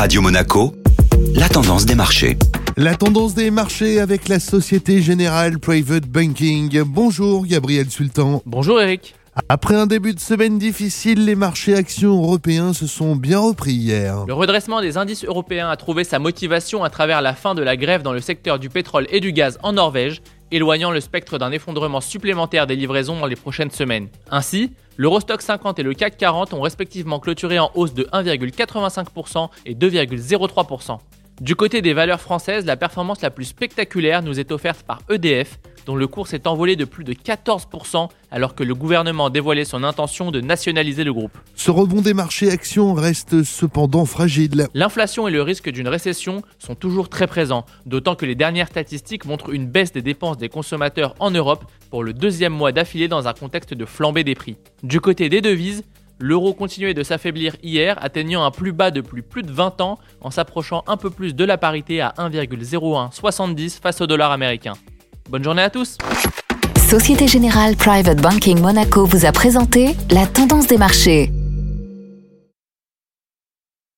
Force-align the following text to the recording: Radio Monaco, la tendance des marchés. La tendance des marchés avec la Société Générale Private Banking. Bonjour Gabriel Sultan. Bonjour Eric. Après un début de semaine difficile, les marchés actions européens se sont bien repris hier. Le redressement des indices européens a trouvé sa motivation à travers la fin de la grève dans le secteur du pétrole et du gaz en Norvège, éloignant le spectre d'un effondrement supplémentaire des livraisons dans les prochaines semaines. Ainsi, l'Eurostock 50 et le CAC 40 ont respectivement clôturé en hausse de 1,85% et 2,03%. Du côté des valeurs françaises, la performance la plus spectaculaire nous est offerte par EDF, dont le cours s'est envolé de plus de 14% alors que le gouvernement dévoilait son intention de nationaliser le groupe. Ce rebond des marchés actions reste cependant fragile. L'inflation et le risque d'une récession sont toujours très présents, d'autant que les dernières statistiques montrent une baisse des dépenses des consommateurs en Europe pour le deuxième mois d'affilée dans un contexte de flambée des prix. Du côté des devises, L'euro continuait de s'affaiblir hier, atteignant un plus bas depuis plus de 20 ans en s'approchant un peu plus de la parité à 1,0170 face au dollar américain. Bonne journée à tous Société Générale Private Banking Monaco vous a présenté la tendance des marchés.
Radio 0.00 0.22
Monaco, 0.22 0.72
la 1.34 1.46
tendance 1.50 1.84
des 1.84 1.94
marchés. 1.94 2.38
La 2.78 2.94
tendance 2.94 3.34
des 3.34 3.50
marchés 3.50 4.00
avec 4.00 4.30
la 4.30 4.40
Société 4.40 5.02
Générale 5.02 5.58
Private 5.58 6.06
Banking. 6.06 6.84
Bonjour 6.86 7.44
Gabriel 7.44 7.90
Sultan. 7.90 8.40
Bonjour 8.46 8.80
Eric. 8.80 9.14
Après 9.50 9.74
un 9.74 9.86
début 9.86 10.14
de 10.14 10.18
semaine 10.18 10.58
difficile, 10.58 11.26
les 11.26 11.34
marchés 11.34 11.74
actions 11.74 12.16
européens 12.16 12.72
se 12.72 12.86
sont 12.86 13.14
bien 13.14 13.40
repris 13.40 13.72
hier. 13.72 14.24
Le 14.26 14.32
redressement 14.32 14.80
des 14.80 14.96
indices 14.96 15.26
européens 15.26 15.68
a 15.68 15.76
trouvé 15.76 16.04
sa 16.04 16.18
motivation 16.18 16.82
à 16.82 16.88
travers 16.88 17.20
la 17.20 17.34
fin 17.34 17.54
de 17.54 17.60
la 17.60 17.76
grève 17.76 18.00
dans 18.00 18.14
le 18.14 18.20
secteur 18.22 18.58
du 18.58 18.70
pétrole 18.70 19.06
et 19.10 19.20
du 19.20 19.34
gaz 19.34 19.58
en 19.62 19.74
Norvège, 19.74 20.22
éloignant 20.50 20.90
le 20.90 21.00
spectre 21.00 21.38
d'un 21.38 21.52
effondrement 21.52 22.00
supplémentaire 22.00 22.66
des 22.66 22.76
livraisons 22.76 23.18
dans 23.18 23.26
les 23.26 23.36
prochaines 23.36 23.70
semaines. 23.70 24.08
Ainsi, 24.30 24.72
l'Eurostock 24.96 25.42
50 25.42 25.78
et 25.78 25.82
le 25.82 25.94
CAC 25.94 26.16
40 26.16 26.54
ont 26.54 26.60
respectivement 26.60 27.20
clôturé 27.20 27.58
en 27.58 27.70
hausse 27.74 27.94
de 27.94 28.04
1,85% 28.12 29.48
et 29.66 29.74
2,03%. 29.74 30.98
Du 31.40 31.56
côté 31.56 31.80
des 31.80 31.94
valeurs 31.94 32.20
françaises, 32.20 32.66
la 32.66 32.76
performance 32.76 33.22
la 33.22 33.30
plus 33.30 33.46
spectaculaire 33.46 34.22
nous 34.22 34.38
est 34.38 34.52
offerte 34.52 34.82
par 34.82 35.00
EDF, 35.08 35.58
dont 35.90 35.96
le 35.96 36.06
cours 36.06 36.28
s'est 36.28 36.46
envolé 36.46 36.76
de 36.76 36.84
plus 36.84 37.02
de 37.02 37.12
14% 37.12 38.10
alors 38.30 38.54
que 38.54 38.62
le 38.62 38.76
gouvernement 38.76 39.28
dévoilait 39.28 39.64
son 39.64 39.82
intention 39.82 40.30
de 40.30 40.40
nationaliser 40.40 41.02
le 41.02 41.12
groupe. 41.12 41.36
Ce 41.56 41.72
rebond 41.72 42.00
des 42.00 42.14
marchés 42.14 42.48
actions 42.48 42.94
reste 42.94 43.42
cependant 43.42 44.04
fragile. 44.04 44.68
L'inflation 44.72 45.26
et 45.26 45.32
le 45.32 45.42
risque 45.42 45.68
d'une 45.68 45.88
récession 45.88 46.42
sont 46.60 46.76
toujours 46.76 47.08
très 47.08 47.26
présents, 47.26 47.66
d'autant 47.86 48.14
que 48.14 48.24
les 48.24 48.36
dernières 48.36 48.68
statistiques 48.68 49.24
montrent 49.24 49.52
une 49.52 49.66
baisse 49.66 49.90
des 49.90 50.00
dépenses 50.00 50.38
des 50.38 50.48
consommateurs 50.48 51.16
en 51.18 51.32
Europe 51.32 51.64
pour 51.90 52.04
le 52.04 52.12
deuxième 52.12 52.52
mois 52.52 52.70
d'affilée 52.70 53.08
dans 53.08 53.26
un 53.26 53.32
contexte 53.32 53.74
de 53.74 53.84
flambée 53.84 54.22
des 54.22 54.36
prix. 54.36 54.58
Du 54.84 55.00
côté 55.00 55.28
des 55.28 55.40
devises, 55.40 55.82
L'euro 56.22 56.52
continuait 56.52 56.92
de 56.92 57.02
s'affaiblir 57.02 57.56
hier, 57.62 57.96
atteignant 58.02 58.44
un 58.44 58.50
plus 58.50 58.72
bas 58.72 58.90
depuis 58.90 59.22
plus 59.22 59.42
de 59.42 59.50
20 59.50 59.80
ans 59.80 59.98
en 60.20 60.30
s'approchant 60.30 60.84
un 60.86 60.98
peu 60.98 61.08
plus 61.08 61.34
de 61.34 61.44
la 61.46 61.56
parité 61.56 62.02
à 62.02 62.12
1,0170 62.18 63.80
face 63.80 64.02
au 64.02 64.06
dollar 64.06 64.30
américain. 64.30 64.74
Bonne 65.30 65.44
journée 65.44 65.62
à 65.62 65.70
tous 65.70 65.96
Société 66.88 67.28
Générale 67.28 67.76
Private 67.76 68.20
Banking 68.20 68.60
Monaco 68.60 69.04
vous 69.04 69.26
a 69.26 69.30
présenté 69.30 69.94
la 70.10 70.26
tendance 70.26 70.66
des 70.66 70.76
marchés. 70.76 71.30